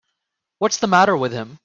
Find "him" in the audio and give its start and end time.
1.31-1.59